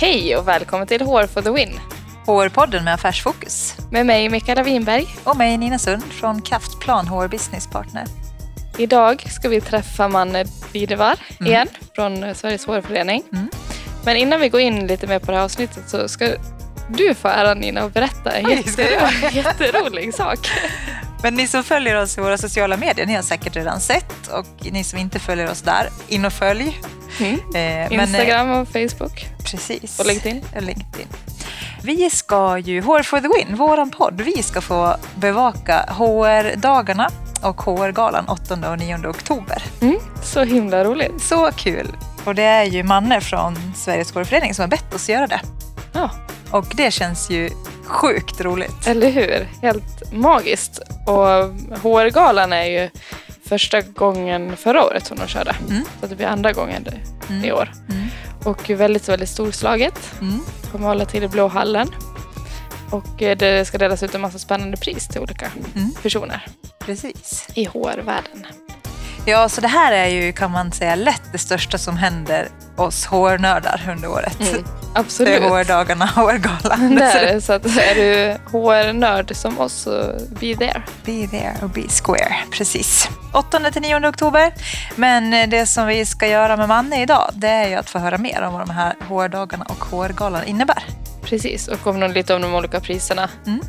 Hej 0.00 0.36
och 0.36 0.48
välkommen 0.48 0.86
till 0.86 1.00
Hår 1.00 1.26
for 1.26 1.42
the 1.42 1.50
Win. 1.50 1.80
HR-podden 2.26 2.84
med 2.84 2.94
affärsfokus. 2.94 3.76
Med 3.90 4.06
mig 4.06 4.28
Mikaela 4.28 4.62
Winberg. 4.62 5.06
Och 5.24 5.36
mig 5.36 5.58
Nina 5.58 5.78
Sund 5.78 6.02
från 6.02 6.42
Kraftplan 6.42 7.08
HR 7.08 7.28
Business 7.28 7.66
Partner. 7.66 8.04
Idag 8.76 9.24
ska 9.30 9.48
vi 9.48 9.60
träffa 9.60 10.08
Manne 10.08 10.44
Widevar 10.72 11.18
mm. 11.40 11.52
igen 11.52 11.68
från 11.94 12.34
Sveriges 12.34 12.66
hårförening. 12.66 13.22
Mm. 13.32 13.48
Men 14.04 14.16
innan 14.16 14.40
vi 14.40 14.48
går 14.48 14.60
in 14.60 14.86
lite 14.86 15.06
mer 15.06 15.18
på 15.18 15.30
det 15.30 15.36
här 15.36 15.44
avsnittet 15.44 15.90
så 15.90 16.08
ska 16.08 16.28
du 16.88 17.14
få 17.14 17.28
äran 17.28 17.58
Nina 17.58 17.80
att 17.80 17.94
berätta 17.94 18.30
en 18.30 18.50
jätterolig, 18.50 19.32
jätterolig 19.32 20.14
sak. 20.14 20.38
Men 21.22 21.34
ni 21.34 21.46
som 21.46 21.64
följer 21.64 22.02
oss 22.02 22.18
i 22.18 22.20
våra 22.20 22.38
sociala 22.38 22.76
medier, 22.76 23.06
ni 23.06 23.14
har 23.14 23.22
säkert 23.22 23.56
redan 23.56 23.80
sett 23.80 24.28
och 24.28 24.72
ni 24.72 24.84
som 24.84 24.98
inte 24.98 25.18
följer 25.18 25.50
oss 25.50 25.62
där, 25.62 25.88
in 26.08 26.24
och 26.24 26.32
följ. 26.32 26.80
Mm. 27.20 27.40
Eh, 27.54 27.92
Instagram 27.92 28.48
men, 28.48 28.60
och 28.60 28.68
Facebook. 28.68 29.37
Precis. 29.56 29.98
Och 30.00 30.06
LinkedIn. 30.06 30.44
LinkedIn. 30.58 31.06
Vi 31.82 32.10
ska 32.10 32.58
ju, 32.58 32.80
HR 32.80 33.02
for 33.02 33.20
the 33.20 33.28
Win, 33.28 33.56
våran 33.56 33.90
podd, 33.90 34.20
vi 34.20 34.42
ska 34.42 34.60
få 34.60 34.96
bevaka 35.14 35.84
HR-dagarna 35.88 37.10
och 37.42 37.62
HR-galan 37.62 38.28
8 38.28 38.70
och 38.70 38.78
9 38.78 38.96
oktober. 39.06 39.62
Mm, 39.80 39.96
så 40.22 40.42
himla 40.42 40.84
roligt. 40.84 41.22
Så 41.22 41.50
kul. 41.56 41.96
Och 42.24 42.34
det 42.34 42.42
är 42.42 42.64
ju 42.64 42.82
Manne 42.82 43.20
från 43.20 43.56
Sveriges 43.76 44.12
HR-förening 44.12 44.54
som 44.54 44.62
har 44.62 44.68
bett 44.68 44.94
oss 44.94 45.08
göra 45.08 45.26
det. 45.26 45.40
Ja. 45.92 46.10
Och 46.50 46.66
det 46.74 46.90
känns 46.90 47.30
ju 47.30 47.50
sjukt 47.84 48.40
roligt. 48.40 48.86
Eller 48.86 49.10
hur? 49.10 49.48
Helt 49.62 50.12
magiskt. 50.12 50.78
Och 51.06 51.26
HR-galan 51.82 52.52
är 52.52 52.64
ju 52.64 52.90
första 53.48 53.80
gången 53.80 54.56
förra 54.56 54.84
året 54.84 55.06
som 55.06 55.18
de 55.18 55.26
körde. 55.26 55.56
Mm. 55.68 55.84
Så 56.00 56.06
det 56.06 56.16
blir 56.16 56.26
andra 56.26 56.52
gången 56.52 56.88
mm. 57.28 57.44
i 57.44 57.52
år. 57.52 57.72
Mm. 57.90 58.06
Och 58.44 58.70
väldigt, 58.70 59.08
väldigt 59.08 59.28
storslaget. 59.28 60.12
Mm. 60.20 60.40
Kommer 60.72 60.86
hålla 60.86 61.04
till 61.04 61.22
i 61.22 61.28
Blå 61.28 61.48
hallen. 61.48 61.88
Och 62.90 63.22
eh, 63.22 63.36
det 63.36 63.64
ska 63.64 63.78
delas 63.78 64.02
ut 64.02 64.14
en 64.14 64.20
massa 64.20 64.38
spännande 64.38 64.76
pris 64.76 65.08
till 65.08 65.20
olika 65.20 65.50
mm. 65.74 65.90
personer. 66.02 66.46
Precis. 66.78 67.48
I 67.54 67.64
HR-världen. 67.64 68.46
Ja, 69.28 69.48
så 69.48 69.60
det 69.60 69.68
här 69.68 69.92
är 69.92 70.06
ju 70.06 70.32
kan 70.32 70.50
man 70.50 70.72
säga 70.72 70.94
lätt 70.94 71.22
det 71.32 71.38
största 71.38 71.78
som 71.78 71.96
händer 71.96 72.48
oss 72.76 73.06
HR-nördar 73.06 73.90
under 73.90 74.08
året. 74.10 74.40
Mm, 74.40 74.64
absolut. 74.94 75.32
Det 75.42 75.46
är 75.46 75.50
HR-dagarna, 75.50 76.06
HR-galan. 76.06 76.94
Det 76.96 77.04
är 77.04 77.34
det, 77.34 77.40
så 77.44 77.52
att 77.52 77.66
är 77.66 77.94
du 77.94 78.36
HR-nörd 78.50 79.36
som 79.36 79.60
oss 79.60 79.72
så 79.72 79.90
be 80.28 80.56
there. 80.56 80.82
Be 81.04 81.28
there 81.28 81.54
och 81.62 81.70
be 81.70 81.82
square, 81.88 82.36
precis. 82.50 83.08
8-9 83.32 84.08
oktober. 84.08 84.52
Men 84.96 85.50
det 85.50 85.66
som 85.66 85.86
vi 85.86 86.06
ska 86.06 86.26
göra 86.26 86.56
med 86.56 86.68
Manne 86.68 87.02
idag, 87.02 87.30
det 87.34 87.48
är 87.48 87.68
ju 87.68 87.74
att 87.74 87.90
få 87.90 87.98
höra 87.98 88.18
mer 88.18 88.42
om 88.42 88.52
vad 88.52 88.66
de 88.66 88.72
här 88.72 88.94
HR-dagarna 89.08 89.64
och 89.64 89.84
HR-galan 89.84 90.44
innebär. 90.44 90.84
Precis, 91.22 91.68
och 91.68 91.86
om 91.86 92.00
lite 92.12 92.34
om 92.34 92.42
de 92.42 92.54
olika 92.54 92.80
priserna. 92.80 93.30
Mm. 93.46 93.60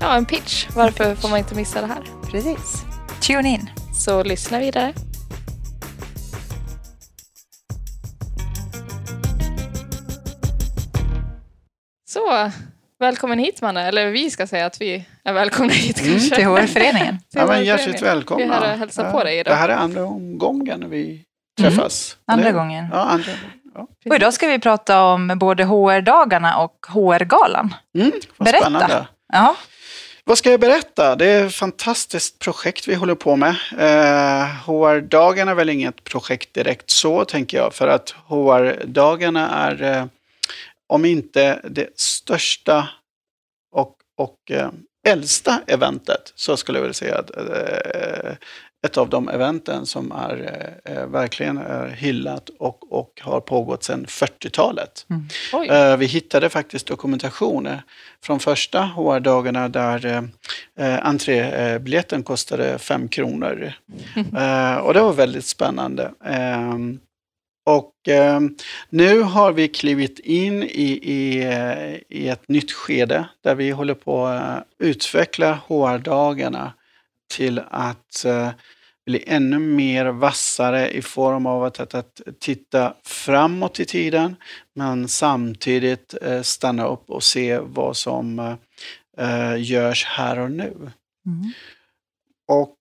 Ja, 0.00 0.14
en 0.14 0.26
pitch. 0.26 0.66
Varför 0.74 1.04
en 1.04 1.10
pitch. 1.10 1.22
får 1.22 1.28
man 1.28 1.38
inte 1.38 1.54
missa 1.54 1.80
det 1.80 1.86
här? 1.86 2.02
Precis. 2.30 2.84
Tune 3.20 3.48
in. 3.48 3.70
Så 3.98 4.22
lyssna 4.22 4.58
vidare. 4.58 4.92
Så, 12.26 12.50
välkommen 12.98 13.38
hit 13.38 13.62
Manne. 13.62 13.88
Eller 13.88 14.10
vi 14.10 14.30
ska 14.30 14.46
säga 14.46 14.66
att 14.66 14.80
vi 14.80 15.04
är 15.24 15.32
välkomna 15.32 15.72
hit 15.72 16.00
mm, 16.00 16.12
kanske. 16.12 16.34
till 16.34 16.44
HR-föreningen. 16.44 17.18
ja, 17.30 17.46
men 17.46 17.64
hjärtligt 17.64 18.02
välkomna. 18.02 18.44
Vi 18.44 18.50
är 18.50 18.60
här 18.60 18.72
och 18.72 18.78
hälsar 18.78 19.12
på 19.12 19.24
dig 19.24 19.38
idag. 19.38 19.52
Det 19.52 19.56
här 19.56 19.68
är 19.68 19.76
andra 19.76 20.04
omgången 20.04 20.90
vi 20.90 21.24
träffas. 21.60 22.16
Mm. 22.28 22.38
Andra 22.38 22.52
gången. 22.52 22.86
Ja, 22.92 22.98
andra 22.98 23.32
Ja. 23.74 23.86
Och 24.10 24.16
idag 24.16 24.34
ska 24.34 24.46
vi 24.46 24.58
prata 24.58 25.02
om 25.02 25.38
både 25.38 25.64
HR-dagarna 25.64 26.58
och 26.58 26.86
HR-galan. 26.88 27.74
Mm, 27.98 28.12
Berätta. 28.38 28.60
Spännande. 28.60 29.06
Ja. 29.32 29.56
Vad 30.24 30.38
ska 30.38 30.50
jag 30.50 30.60
berätta? 30.60 31.16
Det 31.16 31.26
är 31.26 31.46
ett 31.46 31.54
fantastiskt 31.54 32.38
projekt 32.38 32.88
vi 32.88 32.94
håller 32.94 33.14
på 33.14 33.36
med. 33.36 33.54
Eh, 33.78 34.44
HR-dagarna 34.66 35.50
är 35.50 35.54
väl 35.54 35.70
inget 35.70 36.04
projekt 36.04 36.54
direkt 36.54 36.90
så, 36.90 37.24
tänker 37.24 37.58
jag. 37.58 37.74
För 37.74 37.88
att 37.88 38.14
HR-dagarna 38.28 39.48
är, 39.50 39.82
eh, 39.82 40.04
om 40.86 41.04
inte 41.04 41.60
det 41.70 42.00
största 42.00 42.88
och, 43.72 43.96
och 44.16 44.50
eh, 44.50 44.70
äldsta 45.06 45.60
eventet, 45.66 46.32
så 46.34 46.56
skulle 46.56 46.78
jag 46.78 46.82
vilja 46.82 46.94
säga 46.94 47.18
att 47.18 47.36
eh, 47.36 48.36
ett 48.86 48.98
av 48.98 49.08
de 49.08 49.28
eventen 49.28 49.86
som 49.86 50.12
är 50.12 50.70
eh, 50.84 51.06
verkligen 51.06 51.58
är 51.58 51.88
hyllat 51.88 52.50
och, 52.58 52.92
och 52.92 53.20
har 53.22 53.40
pågått 53.40 53.84
sedan 53.84 54.06
40-talet. 54.06 55.06
Mm. 55.10 55.70
Eh, 55.70 55.96
vi 55.96 56.06
hittade 56.06 56.48
faktiskt 56.48 56.86
dokumentationer 56.86 57.82
från 58.22 58.40
första 58.40 58.80
HR-dagarna 58.82 59.68
där 59.68 60.28
eh, 60.78 61.06
entrébiljetten 61.06 62.22
kostade 62.22 62.78
5 62.78 63.08
kronor. 63.08 63.72
Mm. 64.16 64.36
Eh, 64.36 64.76
och 64.76 64.94
det 64.94 65.00
var 65.00 65.12
väldigt 65.12 65.46
spännande. 65.46 66.12
Och 67.66 68.08
eh, 68.08 68.40
nu 68.90 69.20
har 69.20 69.52
vi 69.52 69.68
klivit 69.68 70.18
in 70.18 70.62
i, 70.62 71.00
i, 71.02 71.44
eh, 71.44 72.18
i 72.18 72.28
ett 72.28 72.48
nytt 72.48 72.72
skede 72.72 73.28
där 73.40 73.54
vi 73.54 73.70
håller 73.70 73.94
på 73.94 74.26
att 74.26 74.64
utveckla 74.78 75.58
HR-dagarna 75.68 76.72
till 77.34 77.60
att 77.70 78.24
eh, 78.24 78.50
bli 79.06 79.24
ännu 79.26 79.58
mer 79.58 80.06
vassare 80.06 80.90
i 80.90 81.02
form 81.02 81.46
av 81.46 81.64
att, 81.64 81.80
att, 81.80 81.94
att 81.94 82.20
titta 82.40 82.94
framåt 83.04 83.80
i 83.80 83.84
tiden 83.84 84.36
men 84.74 85.08
samtidigt 85.08 86.14
eh, 86.22 86.42
stanna 86.42 86.86
upp 86.86 87.10
och 87.10 87.22
se 87.22 87.58
vad 87.58 87.96
som 87.96 88.38
eh, 89.18 89.54
görs 89.58 90.04
här 90.04 90.38
och 90.38 90.50
nu. 90.50 90.90
Mm. 91.26 91.52
Och 92.48 92.76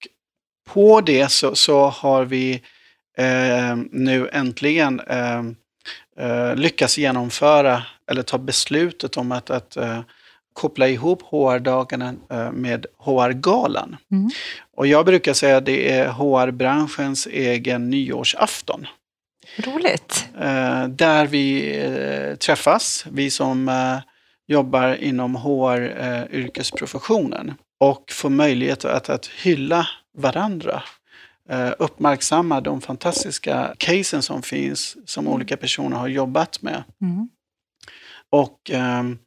på 0.68 1.02
det 1.02 1.32
så, 1.32 1.56
så 1.56 1.86
har 1.88 2.26
vi 2.26 2.62
eh, 3.18 3.76
nu 3.92 4.30
äntligen 4.32 5.00
eh, 5.00 5.40
eh 6.20 6.56
lyckats 6.56 6.98
genomföra 6.98 7.84
eller 8.12 8.24
ta 8.24 8.38
beslutet 8.38 9.18
om 9.18 9.32
att, 9.32 9.50
att 9.50 9.78
eh, 9.78 10.00
koppla 10.54 10.88
ihop 10.88 11.22
HR-dagarna 11.22 12.14
eh, 12.32 12.52
med 12.52 12.86
HR-galan. 13.00 13.98
Mm. 14.12 14.30
Och 14.78 14.88
jag 14.88 15.06
brukar 15.06 15.34
säga 15.34 15.58
att 15.58 15.66
det 15.66 15.92
är 15.92 16.08
HR-branschens 16.08 17.28
egen 17.28 17.90
nyårsafton. 17.90 18.88
Roligt! 19.58 20.28
Eh, 20.42 20.88
där 20.88 21.28
vi 21.28 22.38
träffas, 22.40 23.06
vi 23.12 23.30
som 23.30 23.72
jobbar 24.48 24.96
inom 24.96 25.36
HR-yrkesprofessionen 25.36 27.54
och 27.80 28.12
får 28.12 28.30
möjlighet 28.30 28.86
att, 28.86 29.10
att 29.10 29.26
hylla 29.26 29.88
varandra. 30.18 30.84
Uppmärksamma 31.78 32.62
de 32.62 32.82
fantastiska 32.82 33.76
casen 33.78 34.22
som 34.22 34.42
finns, 34.42 34.98
som 35.06 35.26
mm. 35.26 35.34
olika 35.34 35.58
personer 35.58 35.98
har 35.98 36.08
jobbat 36.08 36.62
med. 36.62 36.84
Mm. 37.02 37.30
Och 38.30 38.72
ehm, 38.74 39.18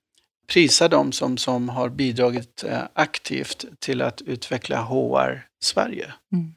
prisa 0.49 0.89
dem 0.89 1.13
som, 1.13 1.37
som 1.37 1.69
har 1.69 1.89
bidragit 1.89 2.65
eh, 2.65 2.83
aktivt 2.93 3.65
till 3.79 4.03
att 4.03 4.23
utveckla 4.23 4.83
HR 4.83 5.47
Sverige. 5.63 6.13
Mm. 6.33 6.55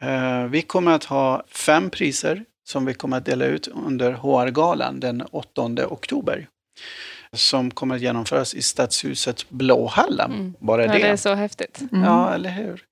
Eh, 0.00 0.48
vi 0.50 0.62
kommer 0.62 0.92
att 0.92 1.04
ha 1.04 1.44
fem 1.48 1.90
priser 1.90 2.44
som 2.68 2.84
vi 2.84 2.94
kommer 2.94 3.16
att 3.16 3.24
dela 3.24 3.44
ut 3.44 3.68
under 3.68 4.12
HR-galan 4.12 5.00
den 5.00 5.22
8 5.22 5.70
oktober. 5.88 6.48
Som 7.32 7.70
kommer 7.70 7.94
att 7.94 8.00
genomföras 8.00 8.54
i 8.54 8.62
Stadshuset 8.62 9.50
Blåhallen. 9.50 10.32
Mm. 10.32 10.54
Bara 10.58 10.86
det. 10.86 10.92
Ja, 10.92 10.98
det 10.98 11.08
är 11.08 11.16
så 11.16 11.34
häftigt. 11.34 11.80
Mm. 11.92 12.04
Ja, 12.04 12.34
eller 12.34 12.50
hur. 12.50 12.84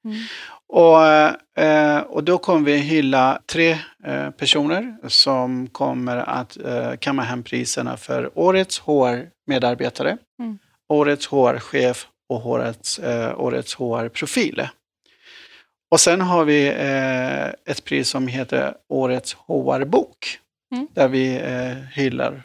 Och, 0.69 1.03
eh, 1.63 2.01
och 2.01 2.25
då 2.25 2.39
kommer 2.39 2.61
vi 2.61 2.77
hylla 2.77 3.43
tre 3.47 3.79
eh, 4.05 4.31
personer 4.31 4.97
som 5.09 5.67
kommer 5.67 6.17
att 6.17 6.57
eh, 6.57 6.93
kamma 6.97 7.23
hem 7.23 7.43
priserna 7.43 7.97
för 7.97 8.39
årets 8.39 8.79
HR-medarbetare, 8.79 10.19
mm. 10.43 10.59
årets 10.89 11.27
HR-chef 11.27 12.07
och 12.29 12.47
årets, 12.47 13.01
årets 13.37 13.75
HR-profil. 13.75 14.69
Och 15.91 16.01
sen 16.01 16.21
har 16.21 16.45
vi 16.45 16.69
ett 17.65 17.85
pris 17.85 18.09
som 18.09 18.29
heter 18.29 18.75
Årets 18.89 19.35
HR-bok. 19.35 20.39
Mm. 20.75 20.87
Där 20.95 21.09
vi 21.09 21.41
hyllar 21.93 22.43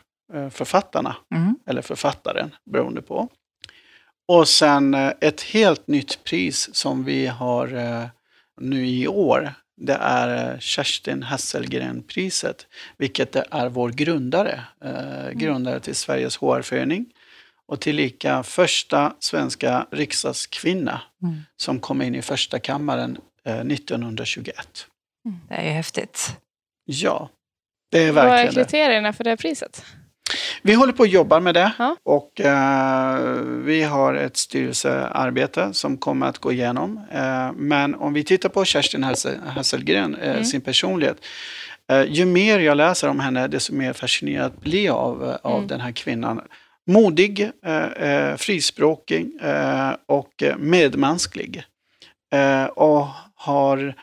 författarna, 0.52 1.16
mm. 1.36 1.56
eller 1.68 1.82
författaren 1.82 2.56
beroende 2.72 3.02
på. 3.02 3.30
Och 4.28 4.48
sen 4.48 4.94
eh, 4.94 5.12
ett 5.22 5.42
helt 5.42 5.88
nytt 5.88 6.24
pris 6.24 6.76
som 6.76 7.04
vi 7.04 7.28
har 7.28 7.76
eh, 7.76 8.06
nu 8.62 8.88
i 8.88 9.08
år. 9.08 9.54
Det 9.78 9.94
är 9.94 10.54
eh, 10.54 10.60
Kerstin 10.60 11.24
Hasselgren-priset, 11.24 12.68
vilket 12.98 13.36
är 13.36 13.70
vår 13.70 13.90
grundare, 13.90 14.62
mm. 14.82 15.38
grundare 15.38 15.80
till 15.80 15.96
Sveriges 15.96 16.38
HR-förening 16.38 17.06
och 17.68 17.82
tillika 17.82 18.44
första 18.44 19.16
svenska 19.20 19.88
riksdagskvinna 19.92 21.02
mm. 21.24 21.42
som 21.58 21.80
kom 21.80 22.02
in 22.02 22.16
i 22.16 22.22
första 22.22 22.60
kammaren 22.60 23.18
1921. 23.46 24.88
Mm. 25.26 25.40
Det 25.50 25.56
är 25.56 25.64
ju 25.64 25.70
häftigt. 25.70 26.38
Ja, 26.86 27.30
det 27.92 28.00
är 28.00 28.12
verkligen 28.12 28.30
Vad 28.30 28.40
är 28.40 28.52
kriterierna 28.52 29.14
för 29.14 29.24
det 29.24 29.38
priset? 29.38 29.86
Vi 30.62 30.74
håller 30.74 30.94
på 30.94 31.04
att 31.04 31.10
jobba 31.12 31.40
med 31.40 31.54
det 31.54 31.72
Ja. 31.80 31.96
och 32.04 32.42
eh, 32.42 33.20
vi 33.44 33.84
har 33.84 34.14
ett 34.14 34.38
styrelsearbete 34.38 35.74
som 35.74 35.98
kommer 35.98 36.28
att 36.28 36.38
gå 36.38 36.52
igenom. 36.52 37.00
Eh, 37.12 37.52
men 37.56 37.96
om 37.96 38.14
vi 38.14 38.24
tittar 38.24 38.50
på 38.50 38.66
Kerstin 38.66 39.04
Hassel- 39.04 39.48
Hasselgren, 39.48 40.16
eh, 40.16 40.32
Mm. 40.32 40.46
sin 40.46 40.62
personlighet. 40.62 41.18
Eh, 41.92 42.04
ju 42.04 42.26
mer 42.26 42.60
jag 42.60 42.78
läser 42.78 43.08
om 43.10 43.20
henne, 43.20 43.48
desto 43.48 43.74
mer 43.74 43.94
fascinerad 43.94 44.52
blir 44.62 44.86
jag 44.86 44.96
av, 44.98 45.24
eh, 45.30 45.36
av 45.44 45.56
Mm. 45.58 45.68
den 45.68 45.82
här 45.82 45.92
kvinnan. 45.92 46.42
Modig, 46.88 47.50
eh, 47.66 48.36
frispråkig 48.38 49.30
och 50.06 50.44
medmänsklig. 50.58 51.64
Och 52.76 53.08
har 53.36 53.96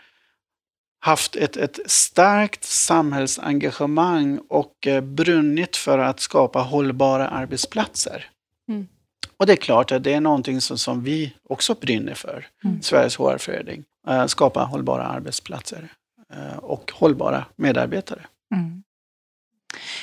haft 1.01 1.37
ett, 1.37 1.57
ett 1.57 1.79
starkt 1.87 2.65
samhällsengagemang 2.65 4.41
och 4.49 4.87
eh, 4.87 5.01
brunnit 5.01 5.77
för 5.77 5.99
att 5.99 6.21
skapa 6.21 6.59
hållbara 6.59 7.29
arbetsplatser. 7.29 8.31
Mm. 8.69 8.89
Och 9.37 9.47
det 9.47 9.53
är 9.53 9.57
klart 9.57 9.93
att 9.93 10.05
det 10.05 10.13
är 10.13 10.21
någonting 10.21 10.61
som, 10.61 10.79
som 10.79 11.05
vi 11.05 11.35
också 11.49 11.75
brinner 11.75 12.15
för, 12.15 12.47
Mm. 12.65 12.83
Sveriges 12.83 13.17
HR-förening. 13.17 13.85
Eh, 14.09 14.27
skapa 14.27 14.61
hållbara 14.61 15.07
arbetsplatser 15.07 15.89
eh, 16.35 16.57
och 16.57 16.93
hållbara 16.95 17.45
medarbetare. 17.57 18.27
Mm. 18.55 18.83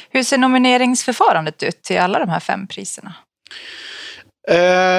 Hur 0.10 0.24
ser 0.24 0.38
nomineringsförfarandet 0.38 1.64
ut 1.64 1.82
till 1.82 2.00
alla 2.00 2.20
de 2.20 2.30
här 2.30 2.40
fem 2.40 2.68
priserna? 2.68 3.16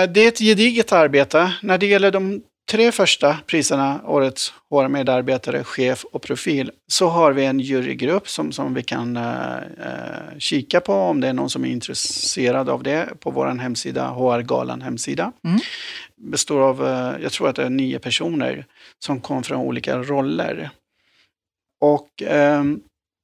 Det 0.09 0.21
är 0.21 0.29
ett 0.29 0.39
gediget 0.39 0.93
arbete. 0.93 1.55
När 1.63 1.79
det 1.79 1.87
gäller 1.87 2.11
de 2.11 2.43
tre 2.69 2.93
första 2.93 3.39
priserna, 3.47 4.01
Årets 4.05 4.53
HR-medarbetare, 4.71 5.65
chef 5.65 6.05
och 6.05 6.23
profil, 6.23 6.71
så 6.87 7.09
har 7.09 7.33
vi 7.33 7.45
en 7.45 7.61
jurygrupp 7.61 8.29
som, 8.29 8.53
som 8.53 8.75
vi 8.75 8.83
kan 8.83 9.17
eh, 9.17 9.57
eh, 9.57 10.39
kika 10.39 10.81
på 10.81 10.95
om 10.95 11.21
det 11.21 11.29
är 11.29 11.33
någon 11.33 11.51
som 11.51 11.65
är 11.65 11.69
intresserad 11.69 12.69
av 12.69 12.83
det 12.83 13.21
på 13.21 13.31
vår 13.31 13.47
hemsida, 13.47 14.09
HR-galan 14.09 14.83
hemsida. 14.83 15.33
Mm. 15.45 15.61
Består 16.17 16.61
av, 16.61 16.87
eh, 16.87 17.23
jag 17.23 17.33
tror 17.33 17.49
att 17.49 17.57
det 17.57 17.65
är 17.65 17.71
nio 17.71 17.99
personer 17.99 18.67
som 18.99 19.21
kom 19.21 19.43
från 19.43 19.61
olika 19.61 19.99
roller. 19.99 20.71
Och 21.81 22.23
ehm, 22.23 22.81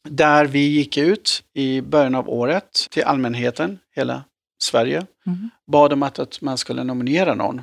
där 0.08 0.44
vi 0.44 0.68
gick 0.68 0.96
ut 0.96 1.42
i 1.54 1.80
början 1.80 2.14
av 2.14 2.28
året 2.28 2.86
till 2.90 3.04
allmänheten, 3.04 3.78
hela 3.94 4.24
Sverige, 4.62 5.06
Mm. 5.26 5.50
bad 5.66 5.92
om 5.92 6.02
att, 6.02 6.18
att 6.18 6.40
man 6.40 6.58
skulle 6.58 6.84
nominera 6.84 7.34
någon. 7.34 7.62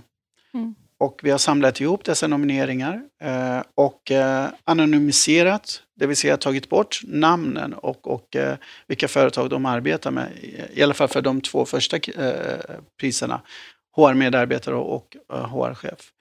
Mm. 0.54 0.76
Och 1.02 1.20
vi 1.24 1.32
har 1.32 1.38
samlat 1.38 1.82
ihop 1.82 2.06
dessa 2.06 2.28
nomineringar 2.28 3.02
eh, 3.22 3.60
och 3.76 4.12
eh, 4.12 4.50
anonymiserat, 4.64 5.84
det 5.96 6.08
vill 6.08 6.18
säga 6.18 6.38
tagit 6.38 6.70
bort 6.70 7.02
namnen 7.04 7.74
och, 7.74 8.08
och 8.08 8.36
eh, 8.36 8.58
vilka 8.88 9.08
företag 9.08 9.50
de 9.50 9.66
arbetar 9.66 10.12
med. 10.12 10.28
I- 10.74 10.84
alla 10.84 10.94
fall 10.94 11.08
för 11.08 11.22
de 11.22 11.42
två 11.42 11.66
första 11.66 11.98
eh, 11.98 12.60
priserna, 13.00 13.42
HR-medarbetare 13.96 14.76
och 14.76 15.18
eh, 15.34 15.46
HR-chef. 15.50 16.12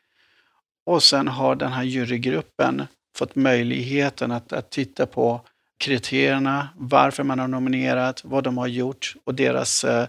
Och 0.87 1.03
sen 1.03 1.29
har 1.29 1.55
den 1.57 1.73
här 1.73 1.83
jurygruppen 1.83 2.83
fått 3.17 3.35
möjligheten 3.37 4.33
att, 4.33 4.53
att 4.53 4.71
titta 4.71 5.07
på 5.07 5.41
kriterierna, 5.81 6.69
varför 6.77 7.23
man 7.23 7.39
har 7.39 7.49
nominerat, 7.49 8.21
vad 8.25 8.45
de 8.45 8.59
har 8.59 8.67
gjort 8.67 9.15
och 9.25 9.35
deras 9.35 9.85
eh, 9.85 10.07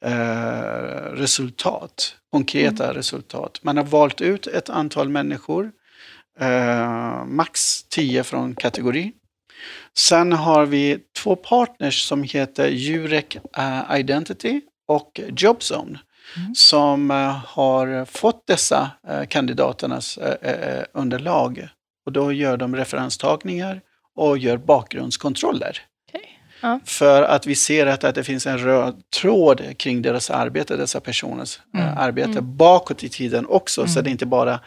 eh, 0.00 1.12
resultat, 1.12 2.16
konkreta 2.32 2.94
resultat. 2.94 3.58
Man 3.62 3.76
har 3.76 3.84
valt 3.84 4.20
ut 4.20 4.46
ett 4.46 4.70
antal 4.70 5.08
människor, 5.08 5.72
eh, 6.40 7.24
max 7.24 7.82
10 7.88 8.24
från 8.24 8.54
kategori. 8.54 9.12
Sen 9.96 10.32
har 10.32 10.66
vi 10.66 10.98
två 11.18 11.36
partners 11.36 12.02
som 12.02 12.22
heter 12.22 12.68
Jurek 12.68 13.38
eh, 13.56 14.00
Identity 14.00 14.60
och 14.88 15.20
Jobzone 15.36 15.98
Mm. 16.36 16.54
som 16.54 17.10
eh, 17.10 17.36
har 17.46 18.04
fått 18.04 18.46
dessa 18.46 18.90
kandidaternas 19.28 20.18
underlag. 20.92 21.68
Och 22.06 22.12
då 22.12 22.32
gör 22.32 22.56
de 22.56 22.76
referenstagningar 22.76 23.80
och 24.16 24.38
gör 24.38 24.56
bakgrundskontroller. 24.56 25.78
Okej. 26.08 26.40
Ja. 26.60 26.80
För 26.84 27.22
att 27.22 27.46
vi 27.46 27.54
ser 27.54 27.86
att, 27.86 28.04
att 28.04 28.14
det 28.14 28.24
finns 28.24 28.46
en 28.46 28.58
röd 28.58 29.02
tråd 29.20 29.62
kring 29.78 30.02
deras 30.02 30.30
arbete, 30.30 30.76
dessa 30.76 31.00
personers 31.00 31.60
eh, 31.74 31.80
Mm. 31.86 31.98
arbete 31.98 32.30
Mm. 32.30 32.56
bakåt 32.56 33.04
i 33.04 33.08
tiden 33.08 33.46
också. 33.46 33.86
Så 33.86 33.92
Mm. 33.92 34.04
det 34.04 34.08
är 34.10 34.12
inte 34.12 34.26
bara 34.26 34.60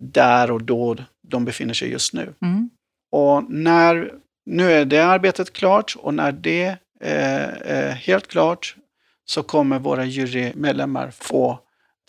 där 0.00 0.50
och 0.50 0.62
då 0.62 0.96
de 1.28 1.44
befinner 1.44 1.74
sig 1.74 1.90
just 1.90 2.12
nu. 2.12 2.34
Mm. 2.42 2.70
Och 3.12 3.44
när, 3.50 4.12
nu 4.46 4.72
är 4.72 4.84
det 4.84 5.00
arbetet 5.04 5.52
klart 5.52 5.96
och 5.98 6.14
när 6.14 6.32
det 6.32 6.76
är, 7.00 7.62
är 7.64 7.90
helt 7.90 8.28
klart 8.28 8.76
så 9.24 9.42
kommer 9.42 9.78
våra 9.78 10.04
jurymedlemmar 10.04 11.10
få 11.10 11.58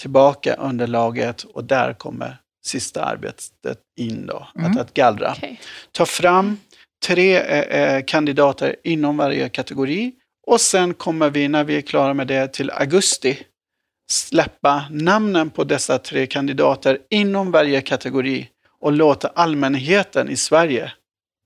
tillbaka 0.02 0.54
underlaget 0.54 1.44
och 1.44 1.64
där 1.64 1.94
kommer 1.94 2.38
sista 2.66 3.04
arbetet 3.06 3.80
in 4.00 4.26
då, 4.28 4.48
Mm. 4.56 4.72
att, 4.72 4.80
att 4.80 4.94
gallra. 4.94 5.32
Okej. 5.38 5.60
Ta 5.92 6.06
fram 6.06 6.58
tre 7.06 7.36
eh, 7.38 7.82
eh, 7.82 8.04
kandidater 8.08 8.76
inom 8.84 9.18
varje 9.18 9.50
kategori 9.50 10.12
och 10.48 10.62
sen 10.62 10.94
kommer 10.94 11.30
vi, 11.30 11.48
när 11.48 11.64
vi 11.64 11.78
är 11.78 11.82
klara 11.82 12.14
med 12.14 12.28
det, 12.28 12.54
till 12.54 12.72
augusti 12.72 13.40
släppa 14.12 14.86
namnen 14.92 15.50
på 15.50 15.64
dessa 15.64 15.98
tre 16.00 16.28
kandidater 16.28 16.98
inom 17.10 17.52
varje 17.52 17.82
kategori 17.82 18.50
och 18.80 18.92
låta 18.92 19.28
allmänheten 19.28 20.30
i 20.30 20.36
Sverige 20.36 20.92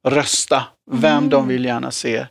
rösta 0.07 0.63
vem 0.91 1.17
Mm. 1.17 1.29
de 1.29 1.47
vill 1.47 1.65
gärna 1.65 1.91
se 1.91 2.27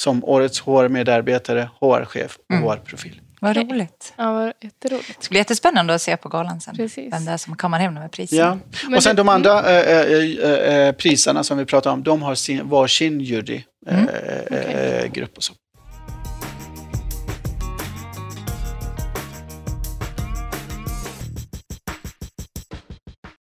som 0.00 0.24
årets 0.24 0.60
HR-medarbetare, 0.60 1.70
HR-chef 1.80 2.38
och 2.48 2.54
Mm. 2.54 2.64
HR-profil. 2.64 3.20
Vad 3.40 3.50
Okej. 3.58 3.72
roligt. 3.72 4.14
Ja, 4.16 4.32
vad 4.32 4.52
jätteroligt. 4.60 5.08
Det 5.18 5.24
ska 5.24 5.30
bli 5.32 5.38
jättespännande 5.38 5.94
att 5.94 6.02
se 6.02 6.16
på 6.16 6.28
galan 6.28 6.60
sen. 6.60 6.76
Precis. 6.76 7.12
Vem 7.12 7.24
det 7.24 7.30
är 7.32 7.36
som 7.36 7.56
kammar 7.56 7.78
hem 7.78 7.94
de 7.94 8.00
här 8.00 8.08
priserna. 8.08 8.40
Ja. 8.42 8.58
Men 8.88 8.96
och 8.96 9.02
sen 9.02 9.16
det- 9.16 9.20
de 9.20 9.28
andra 9.28 9.70
eh, 9.80 10.86
eh, 10.86 10.92
priserna 10.92 11.44
som 11.44 11.58
vi 11.58 11.64
pratar 11.64 11.90
om, 11.92 12.02
de 12.02 12.22
har 12.22 12.34
sin, 12.34 12.68
var 12.68 12.86
sin 12.86 13.20
jury, 13.20 13.62
eh, 13.86 13.94
Mm. 13.98 14.08
Okej. 14.46 15.10
grupp 15.14 15.36
och 15.36 15.42
så. 15.42 15.52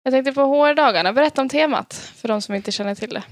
Jag 0.03 0.13
tänkte 0.13 0.33
på 0.33 0.41
HR-dagarna. 0.43 1.13
Berätta 1.13 1.41
om 1.43 1.49
temat 1.49 1.95
för 1.95 2.29
de 2.29 2.43
som 2.43 2.55
inte 2.55 2.73
känner 2.73 2.95
till 2.95 3.11
det. 3.15 3.23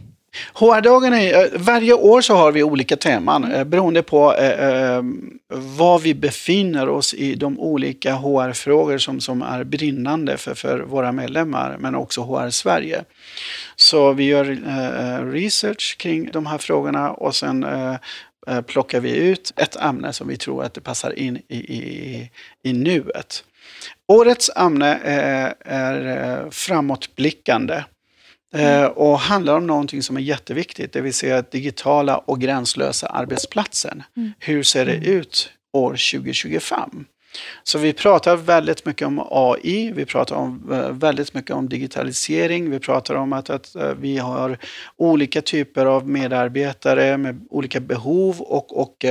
HR-dagarna, 0.61 1.23
är- 1.23 1.45
eh, 1.45 1.61
varje 1.61 1.93
år 1.93 2.21
så 2.21 2.35
har 2.35 2.53
vi 2.53 2.62
olika 2.62 2.97
teman 2.97 3.45
mm. 3.45 3.71
beroende 3.71 4.03
på 4.03 4.35
eh, 4.35 4.69
eh, 4.69 5.03
var 5.49 5.99
vi 5.99 6.15
befinner 6.15 6.89
oss 6.89 7.15
i 7.15 7.34
de 7.34 7.61
olika 7.61 8.15
HR-frågor 8.15 8.99
som, 8.99 9.20
som 9.20 9.43
är 9.43 9.65
brinnande 9.65 10.37
för, 10.37 10.55
för 10.55 10.79
våra 10.81 11.13
medlemmar, 11.13 11.77
men 11.79 11.94
också 11.94 12.20
HR 12.20 12.51
Sverige. 12.51 13.05
Så 13.77 14.13
vi 14.13 14.25
gör 14.25 14.51
eh, 14.51 15.25
research 15.32 15.96
kring 15.99 16.31
de 16.32 16.46
här 16.46 16.58
frågorna 16.58 17.11
och 17.11 17.34
sen 17.34 17.65
eh, 17.65 18.61
plockar 18.67 19.01
vi 19.01 19.17
ut 19.17 19.53
ett 19.56 19.77
ämne 19.77 20.13
som 20.13 20.29
vi 20.29 20.37
tror 20.37 20.65
att 20.65 20.75
det 20.75 20.81
passar 20.81 21.19
in 21.19 21.37
i, 21.49 21.56
i, 21.56 22.31
i 22.63 22.73
nuet. 22.73 23.44
Årets 24.08 24.51
ämne 24.56 25.01
är, 25.05 25.55
är 25.65 26.51
framåtblickande. 26.51 27.82
Eh, 28.55 28.85
och 28.85 29.19
handlar 29.19 29.57
om 29.57 29.67
någonting 29.67 30.03
som 30.03 30.17
är 30.17 30.21
jätteviktigt, 30.21 30.93
det 30.93 31.01
vill 31.01 31.15
säga 31.15 31.43
digitala 31.43 32.19
och 32.19 32.41
gränslösa 32.41 33.07
arbetsplatsen. 33.07 34.03
Mm. 34.17 34.33
Hur 34.39 34.63
ser 34.63 34.87
det 34.87 34.95
ut 34.95 35.51
år 35.73 35.91
2025? 35.91 37.05
Så 37.63 37.79
vi 37.79 37.93
pratar 37.93 38.37
väldigt 38.37 38.87
mycket 38.87 39.07
om 39.07 39.27
AI, 39.31 39.93
vi 39.93 40.05
pratar 40.05 40.37
om, 40.37 40.73
eh, 40.73 40.91
väldigt 40.91 41.35
mycket 41.35 41.57
om 41.57 41.69
digitalisering, 41.69 42.71
vi 42.71 42.79
pratar 42.79 43.15
om 43.15 43.33
att, 43.33 43.51
att 43.51 43.75
eh, 43.75 43.93
vi 44.01 44.19
har 44.19 44.59
olika 44.97 45.43
typer 45.43 45.87
av 45.87 46.09
medarbetare 46.09 47.17
med 47.17 47.47
olika 47.51 47.81
behov 47.81 48.41
och, 48.41 48.81
och 48.81 49.05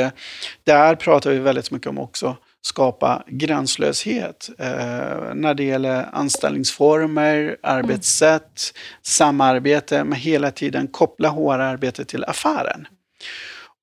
där 0.64 0.96
pratar 0.96 1.32
vi 1.32 1.40
väldigt 1.40 1.72
mycket 1.72 1.88
om 1.88 1.98
också 1.98 2.38
skapa 2.62 3.24
gränslöshet 3.28 4.50
eh, 4.60 5.34
när 5.34 5.54
det 5.54 5.64
gäller 5.64 6.10
anställningsformer, 6.14 7.58
arbetssätt, 7.64 8.74
samarbete, 9.02 10.04
men 10.04 10.20
hela 10.20 10.52
tiden 10.52 10.88
koppla 10.88 11.30
HR-arbetet 11.30 12.08
till 12.08 12.24
affären. 12.24 12.88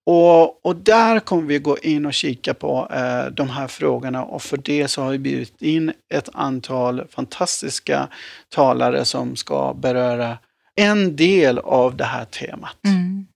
Och, 0.06 0.66
och 0.66 0.76
där 0.76 1.20
kommer 1.20 1.42
vi 1.42 1.58
gå 1.58 1.78
in 1.78 2.06
och 2.06 2.14
kika 2.14 2.54
på 2.54 2.88
eh, 2.92 3.26
de 3.26 3.48
här 3.48 3.68
frågorna 3.68 4.24
och 4.24 4.42
för 4.42 4.56
det 4.56 4.88
så 4.88 5.02
har 5.02 5.10
vi 5.10 5.18
bjudit 5.18 5.62
in 5.62 5.92
ett 6.14 6.28
antal 6.32 7.08
fantastiska 7.08 8.08
talare 8.48 9.04
som 9.04 9.36
ska 9.36 9.74
beröra 9.74 10.38
en 10.74 11.16
del 11.16 11.58
av 11.58 11.96
det 11.96 12.04
här 12.04 12.24
temat. 12.24 12.76
Mm. 12.84 13.26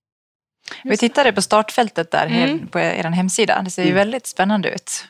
Vi 0.84 0.96
tittade 0.96 1.32
på 1.32 1.42
startfältet 1.42 2.10
där 2.10 2.26
Mm. 2.26 2.66
på 2.66 2.80
er 2.80 3.04
hemsida. 3.04 3.62
Det 3.64 3.70
ser 3.70 3.82
ju 3.82 3.88
Mm. 3.88 3.96
väldigt 3.98 4.26
spännande 4.26 4.70
ut. 4.70 5.04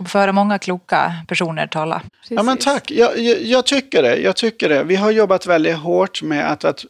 Ska 0.00 0.08
få 0.08 0.18
höra 0.18 0.32
många 0.32 0.58
kloka 0.58 1.12
personer 1.28 1.66
tala. 1.66 2.02
Precis. 2.20 2.36
Ja 2.36 2.42
men 2.42 2.56
tack, 2.56 2.90
jag, 2.90 3.18
jag, 3.18 3.42
jag, 3.42 3.66
tycker 3.66 4.02
det. 4.02 4.16
Jag 4.16 4.36
tycker 4.36 4.68
det. 4.68 4.84
Vi 4.84 4.96
har 4.96 5.10
jobbat 5.10 5.46
väldigt 5.46 5.76
hårt 5.76 6.22
med 6.22 6.52
att, 6.52 6.64
att 6.64 6.84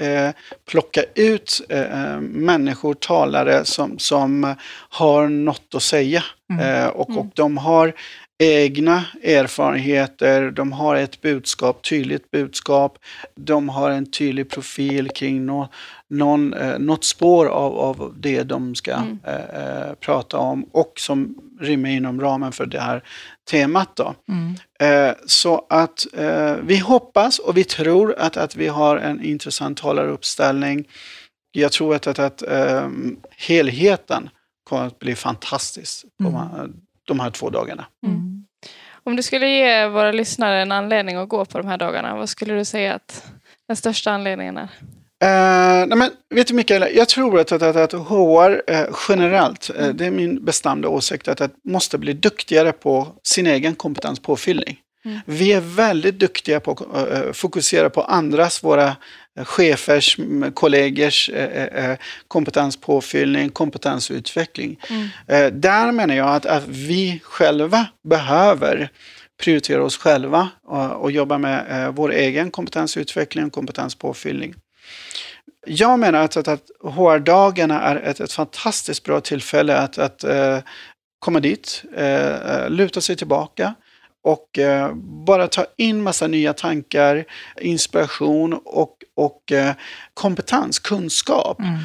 äh, 0.00 0.08
äh, 0.08 0.30
plocka 0.70 1.02
ut 1.14 1.60
äh, 1.68 2.20
människor, 2.20 2.94
talare 2.94 3.64
som, 3.64 3.98
som 3.98 4.54
har 4.88 5.28
något 5.28 5.74
att 5.74 5.82
säga. 5.82 6.22
Mm. 6.50 6.90
och, 6.90 7.18
och 7.18 7.26
de 7.34 7.56
har 7.56 7.92
egna 8.38 9.04
erfarenheter, 9.22 10.50
de 10.50 10.72
har 10.72 10.96
ett 10.96 11.20
budskap, 11.20 11.82
tydligt 11.88 12.30
budskap, 12.30 12.98
de 13.34 13.68
har 13.68 13.90
en 13.90 14.10
tydlig 14.10 14.50
profil 14.50 15.08
kring 15.08 15.46
no, 15.46 15.68
någon, 16.10 16.54
eh, 16.54 16.78
något 16.78 17.04
spår 17.04 17.46
av, 17.46 17.78
av 17.78 18.14
det 18.18 18.42
de 18.42 18.74
ska 18.74 18.92
mm. 18.92 19.18
eh, 19.24 19.34
eh 19.34 19.94
prata 19.94 20.38
om 20.38 20.64
och 20.72 20.92
som 20.96 21.34
rymmer 21.60 21.90
inom 21.90 22.20
ramen 22.20 22.52
för 22.52 22.66
det 22.66 22.80
här 22.80 23.02
temat. 23.50 23.96
Då. 23.96 24.14
Mm. 24.28 24.54
Eh, 24.80 25.16
så 25.26 25.66
att 25.68 26.06
eh, 26.14 26.54
vi 26.62 26.78
hoppas 26.78 27.38
och 27.38 27.56
vi 27.56 27.64
tror 27.64 28.14
att, 28.18 28.36
att 28.36 28.56
vi 28.56 28.68
har 28.68 28.96
en 28.96 29.24
intressant 29.24 29.78
talaruppställning. 29.78 30.88
Jag 31.52 31.72
tror 31.72 31.94
att, 31.94 32.06
att, 32.06 32.18
att 32.18 32.42
eh, 32.42 32.88
helheten 33.36 34.30
kommer 34.64 34.86
att 34.86 34.98
bli 34.98 35.14
fantastisk 35.14 36.04
på 36.22 36.28
mm. 36.28 36.72
de 37.04 37.20
här 37.20 37.30
två 37.30 37.50
dagarna. 37.50 37.86
Mm. 38.06 38.46
Om 39.04 39.16
du 39.16 39.22
skulle 39.22 39.48
ge 39.48 39.86
våra 39.86 40.12
lyssnare 40.12 40.62
en 40.62 40.72
anledning 40.72 41.16
att 41.16 41.28
gå 41.28 41.44
på 41.44 41.58
de 41.58 41.66
här 41.66 41.78
dagarna, 41.78 42.16
vad 42.16 42.28
skulle 42.28 42.54
du 42.54 42.64
säga 42.64 42.94
att 42.94 43.32
den 43.66 43.76
största 43.76 44.10
anledningen 44.10 44.56
är? 44.56 44.68
Uh, 45.24 45.86
nej 45.86 45.98
men, 45.98 46.10
vet 46.34 46.46
du 46.46 46.54
Mikael, 46.54 46.96
jag 46.96 47.08
tror 47.08 47.40
att, 47.40 47.52
att, 47.52 47.62
att, 47.62 47.76
att 47.76 47.92
HR 47.92 48.50
uh, 48.50 48.80
eh, 48.80 48.86
generellt, 49.08 49.70
uh, 49.80 49.88
det 49.88 50.06
är 50.06 50.10
min 50.10 50.44
bestämda 50.44 50.88
åsikt, 50.88 51.28
att, 51.28 51.40
att 51.40 51.52
måste 51.64 51.98
bli 51.98 52.12
duktigare 52.12 52.72
på 52.72 53.08
sin 53.22 53.46
egen 53.46 53.74
kompetenspåfyllning. 53.74 54.78
Mm. 55.04 55.18
Vi 55.26 55.52
är 55.52 55.60
väldigt 55.60 56.18
duktiga 56.18 56.60
på 56.60 56.70
att 56.70 57.36
fokusera 57.36 57.90
på 57.90 58.02
andras, 58.02 58.64
våra 58.64 58.96
chefers, 59.44 60.16
kollegers 60.54 61.30
kompetenspåfyllning, 62.28 63.50
kompetensutveckling. 63.50 64.80
Mm. 64.90 65.60
Där 65.60 65.92
menar 65.92 66.14
jag 66.14 66.28
att, 66.28 66.46
att 66.46 66.68
vi 66.68 67.20
själva 67.24 67.86
behöver 68.08 68.88
prioritera 69.42 69.84
oss 69.84 69.96
själva 69.96 70.48
och, 70.64 71.02
och 71.02 71.10
jobba 71.10 71.38
med 71.38 71.92
vår 71.94 72.12
egen 72.12 72.50
kompetensutveckling 72.50 73.44
och 73.44 73.52
kompetenspåfyllning. 73.52 74.54
Jag 75.66 75.98
menar 75.98 76.22
att, 76.22 76.36
att, 76.36 76.48
att 76.48 76.70
HR-dagarna 76.80 77.82
är 77.82 77.96
ett, 77.96 78.20
ett 78.20 78.32
fantastiskt 78.32 79.04
bra 79.04 79.20
tillfälle 79.20 79.76
att, 79.76 79.98
att 79.98 80.24
uh, 80.24 80.58
komma 81.18 81.40
dit, 81.40 81.84
uh, 81.98 82.70
luta 82.70 83.00
sig 83.00 83.16
tillbaka 83.16 83.74
och 84.22 84.58
uh, 84.58 84.94
bara 85.26 85.48
ta 85.48 85.66
in 85.76 86.02
massa 86.02 86.26
nya 86.26 86.52
tankar, 86.52 87.24
inspiration 87.60 88.60
och, 88.64 88.96
och 89.14 89.52
kompetens, 90.14 90.78
kunskap. 90.78 91.60
Mm. 91.60 91.78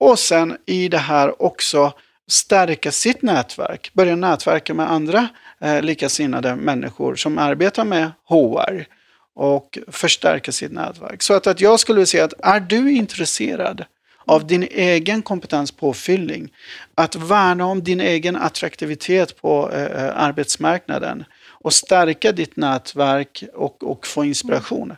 Och 0.00 0.18
sen 0.18 0.56
i 0.66 0.88
det 0.88 0.98
här 0.98 1.42
också 1.42 1.92
stärka 2.28 2.92
sitt 2.92 3.22
nätverk, 3.22 3.90
börja 3.94 4.16
nätverka 4.16 4.74
med 4.74 4.90
andra 4.90 5.28
eh, 5.60 5.82
likasinnade 5.82 6.56
människor 6.56 7.14
som 7.14 7.38
arbetar 7.38 7.84
med 7.84 8.10
HR 8.24 8.97
och 9.38 9.78
förstärka 9.88 10.52
sitt 10.52 10.72
nätverk. 10.72 11.22
Så 11.22 11.34
att, 11.34 11.46
att 11.46 11.60
jag 11.60 11.80
skulle 11.80 12.06
säga 12.06 12.24
att 12.24 12.32
är 12.42 12.60
du 12.60 12.92
intresserad 12.92 13.84
av 14.24 14.46
din 14.46 14.62
egen 14.62 15.22
kompetenspåfyllning, 15.22 16.52
att 16.94 17.16
värna 17.16 17.66
om 17.66 17.82
din 17.82 18.00
egen 18.00 18.36
attraktivitet 18.36 19.40
på 19.40 19.70
eh, 19.72 19.82
eh 19.82 20.22
arbetsmarknaden 20.22 21.24
och 21.48 21.72
stärka 21.72 22.32
ditt 22.32 22.56
nätverk 22.56 23.44
och, 23.54 23.84
och 23.84 24.06
få 24.06 24.24
inspiration, 24.24 24.96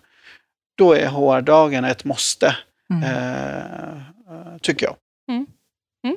då 0.78 0.92
är 0.92 1.06
HR-dagen 1.06 1.84
ett 1.84 2.04
måste, 2.04 2.56
mm. 2.90 3.02
eh, 3.02 4.56
tycker 4.60 4.86
jag. 4.86 4.96
Mm. 5.28 5.46
Mm. 6.04 6.16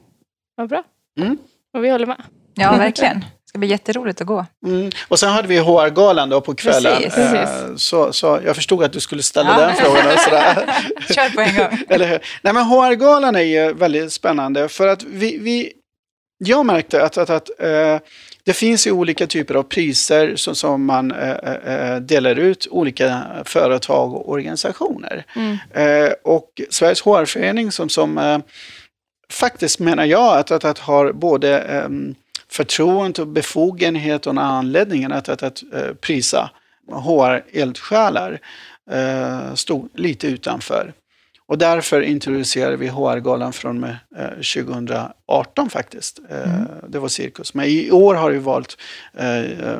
Vad 0.55 0.69
bra. 0.69 0.83
Mm. 1.19 1.37
Och 1.73 1.83
vi 1.83 1.89
håller 1.89 2.05
med. 2.05 2.23
Ja, 2.53 2.77
verkligen 2.77 3.25
ska 3.53 3.60
bli 3.60 3.67
jätteroligt 3.67 4.22
att 4.22 4.27
gå. 4.27 4.45
Mm. 4.65 4.91
Och 5.07 5.19
sen 5.19 5.29
hade 5.29 5.48
vi 5.48 5.57
HR-galan 5.57 6.29
då 6.29 6.41
på 6.41 6.55
kvällen. 6.55 6.95
Precis, 6.95 7.15
precis. 7.15 7.36
Eh, 7.36 7.75
så, 7.75 8.13
så 8.13 8.39
jag 8.45 8.55
förstod 8.55 8.83
att 8.83 8.93
du 8.93 9.00
skulle 9.00 9.24
ställa 9.24 9.60
ja. 9.60 9.67
den 9.67 9.75
frågan. 9.75 10.17
Sådär. 10.17 10.55
Kör 11.13 11.29
på 11.29 11.41
en 11.41 11.57
gång. 11.57 11.79
Eller 11.89 12.07
hur? 12.07 12.19
Nej, 12.41 12.53
men 12.53 12.63
HR-galan 12.63 13.36
är 13.36 13.41
ju 13.41 13.74
väldigt 13.74 14.13
spännande 14.13 14.69
för 14.69 14.88
att 14.88 15.03
vi, 15.03 15.38
vi 15.38 15.74
jag 16.38 16.65
märkte 16.65 17.03
att, 17.03 17.17
att, 17.17 17.29
att 17.29 17.50
uh, 17.50 18.00
det 18.43 18.53
finns 18.53 18.88
ju 18.88 18.91
olika 18.91 19.27
typer 19.27 19.55
av 19.55 19.63
priser 19.63 20.36
som, 20.36 20.55
som 20.55 20.86
man 20.86 21.12
uh, 21.12 21.95
delar 22.01 22.39
ut 22.39 22.67
olika 22.72 23.22
företag 23.45 24.13
och 24.13 24.29
organisationer. 24.29 25.25
Mm. 25.36 25.57
och 26.24 26.50
Sveriges 26.69 27.01
HR-förening 27.01 27.72
som, 27.72 27.89
som 27.89 28.41
faktiskt 29.31 29.79
menar 29.79 30.05
jag 30.05 30.38
att, 30.38 30.51
att, 30.51 30.65
att 30.65 30.79
har 30.79 31.12
både 31.12 31.88
um, 32.53 32.55
förtroende 32.55 33.22
och 33.22 33.27
befogenhet 33.27 34.27
och 34.27 34.33
anledningen 34.38 35.12
att, 35.12 35.29
att, 35.29 35.43
att, 35.43 35.63
att 35.74 35.83
uh, 35.83 35.93
prisa 35.93 36.50
HR-eldsjälar 36.88 38.39
uh, 38.91 39.55
stod 39.55 39.89
lite 39.93 40.27
utanför. 40.27 40.93
Och 41.45 41.57
därför 41.57 42.01
introducerade 42.01 42.77
vi 42.77 42.88
HR-galan 42.88 43.53
från 43.53 43.79
med, 43.79 43.98
eh, 44.17 44.29
2018 44.29 45.69
faktiskt. 45.69 46.19
Eh, 46.29 46.55
mm. 46.55 46.67
Det 46.88 47.00
var 47.00 47.07
cirkus. 47.07 47.53
Men 47.53 47.65
i 47.65 47.91
år 47.91 48.15
har 48.15 48.31
vi 48.31 48.38
valt, 48.38 48.77
eh, 49.17 49.79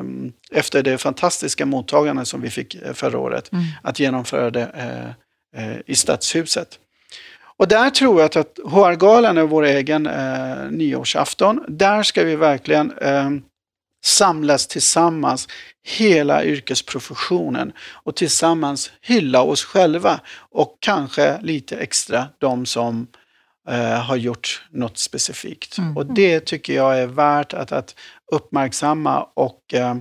efter 0.50 0.82
det 0.82 0.98
fantastiska 0.98 1.66
mottagandet 1.66 2.28
som 2.28 2.40
vi 2.40 2.50
fick 2.50 2.74
eh, 2.74 2.92
förra 2.92 3.18
året, 3.18 3.52
mm. 3.52 3.64
att 3.82 4.00
genomföra 4.00 4.50
det 4.50 5.14
i 5.86 5.94
Stadshuset. 5.94 6.78
Och 7.58 7.68
där 7.68 7.90
tror 7.90 8.20
jag 8.20 8.38
att, 8.38 8.58
HR-galan 8.64 9.38
är 9.38 9.42
vår 9.42 9.64
egen 9.64 10.06
eh, 10.06 10.70
nyårsafton. 10.70 11.64
Där 11.68 12.02
ska 12.02 12.24
vi 12.24 12.36
verkligen 12.36 12.92
eh, 12.98 13.30
samlas 14.04 14.66
tillsammans, 14.66 15.48
hela 15.82 16.44
yrkesprofessionen 16.44 17.72
och 17.92 18.16
tillsammans 18.16 18.92
hylla 19.00 19.42
oss 19.42 19.64
själva 19.64 20.20
och 20.36 20.78
kanske 20.80 21.40
lite 21.40 21.76
extra 21.76 22.26
de 22.38 22.66
som 22.66 23.06
eh, 23.68 24.02
har 24.02 24.16
gjort 24.16 24.64
något 24.70 24.98
specifikt. 24.98 25.78
Mm. 25.78 25.96
Och 25.96 26.06
det 26.06 26.40
tycker 26.40 26.74
jag 26.74 26.98
är 26.98 27.06
värt 27.06 27.54
att, 27.54 27.72
att 27.72 27.94
uppmärksamma 28.32 29.26
och 29.34 29.74
eh, 29.74 29.96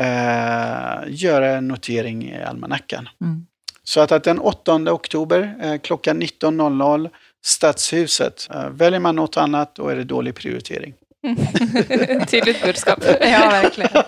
eh 0.00 1.04
göra 1.08 1.56
en 1.56 1.68
notering 1.68 2.28
i 2.28 2.42
almanackan. 2.42 3.08
Mm. 3.20 3.46
Så 3.88 4.00
att, 4.00 4.12
att 4.12 4.24
den 4.24 4.38
8 4.38 4.74
oktober 4.74 5.54
eh, 5.62 5.78
klockan 5.78 6.22
19.00 6.22 7.10
Stadshuset. 7.44 8.48
Eh, 8.54 8.68
väljer 8.70 9.00
man 9.00 9.16
något 9.16 9.36
annat 9.36 9.74
då 9.74 9.88
är 9.88 9.96
det 9.96 10.04
dålig 10.04 10.34
prioritering. 10.34 10.94
Tydligt 12.26 12.62
budskap. 12.62 12.98
ja, 13.20 13.48
verkligen. 13.50 14.02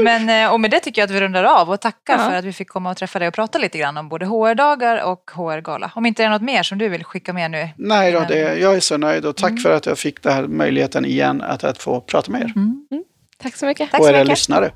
Men, 0.00 0.28
eh, 0.28 0.52
och 0.52 0.60
med 0.60 0.70
det 0.70 0.80
tycker 0.80 1.02
jag 1.02 1.06
att 1.06 1.16
vi 1.16 1.20
rundar 1.20 1.44
av 1.44 1.70
och 1.70 1.80
tackar 1.80 2.18
ja. 2.18 2.28
för 2.28 2.34
att 2.36 2.44
vi 2.44 2.52
fick 2.52 2.68
komma 2.68 2.90
och 2.90 2.96
träffa 2.96 3.18
dig 3.18 3.28
och 3.28 3.34
prata 3.34 3.58
lite 3.58 3.78
grann 3.78 3.96
om 3.96 4.08
både 4.08 4.26
HR-dagar 4.26 5.04
och 5.04 5.30
HR-gala. 5.34 5.92
Om 5.94 6.06
inte 6.06 6.22
det 6.22 6.26
är 6.26 6.30
något 6.30 6.42
mer 6.42 6.62
som 6.62 6.78
du 6.78 6.88
vill 6.88 7.04
skicka 7.04 7.32
med 7.32 7.50
nu? 7.50 7.68
Nej, 7.76 8.12
då, 8.12 8.24
det, 8.28 8.58
jag 8.58 8.74
är 8.74 8.80
så 8.80 8.96
nöjd 8.96 9.26
och 9.26 9.36
tack 9.36 9.50
mm. 9.50 9.62
för 9.62 9.76
att 9.76 9.86
jag 9.86 9.98
fick 9.98 10.22
den 10.22 10.32
här 10.32 10.46
möjligheten 10.46 11.04
igen 11.04 11.42
att, 11.42 11.64
att 11.64 11.78
få 11.78 12.00
prata 12.00 12.30
med 12.32 12.40
er. 12.40 12.52
Mm. 12.56 12.86
Mm. 12.90 13.04
Tack 13.42 13.56
så 13.56 13.66
mycket. 13.66 13.90
Tack 13.90 14.00
och 14.00 14.08
era 14.08 14.22
lyssnare. 14.22 14.70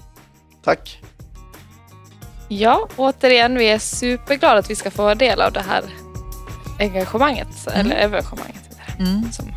Tack. 0.65 1.01
Ja, 2.49 2.89
återigen, 2.97 3.59
vi 3.59 3.69
är 3.69 3.79
superglada 3.79 4.59
att 4.59 4.71
vi 4.71 4.77
ska 4.77 4.91
få 4.91 5.15
del 5.15 5.41
av 5.41 5.53
det 5.53 5.65
här 5.69 5.85
engagemanget, 6.79 7.67
mm. 7.67 7.81
eller 7.81 7.97
evenemanget 7.97 8.79
mm. 8.99 9.33
som 9.33 9.53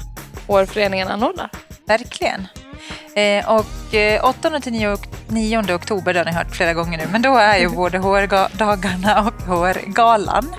hårföreningen 0.47 1.07
anordnar. 1.07 1.49
Verkligen. 1.87 2.47
Eh, 3.15 3.49
och 3.49 3.93
eh, 3.93 4.25
8 4.25 4.59
till 4.59 4.71
9, 4.71 4.97
9 5.27 5.75
oktober, 5.75 6.13
det 6.13 6.19
har 6.19 6.25
ni 6.25 6.31
hört 6.31 6.55
flera 6.55 6.73
gånger 6.73 6.97
nu, 6.97 7.07
men 7.11 7.21
då 7.21 7.37
är 7.37 7.57
ju 7.57 7.69
både 7.75 7.97
HR-dagarna 7.97 9.21
och 9.21 9.41
HR-galan. 9.41 10.55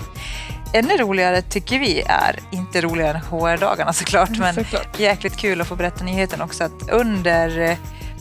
Ännu 0.72 0.96
roligare 0.96 1.42
tycker 1.42 1.78
vi 1.78 2.00
är, 2.00 2.38
inte 2.52 2.80
roligare 2.80 3.16
än 3.16 3.24
HR-dagarna 3.24 3.92
såklart, 3.92 4.38
men 4.38 4.54
såklart. 4.54 5.00
jäkligt 5.00 5.36
kul 5.36 5.60
att 5.60 5.66
få 5.66 5.76
berätta 5.76 6.04
nyheten 6.04 6.40
också 6.40 6.64
att 6.64 6.90
under 6.90 7.58
eh, 7.60 7.76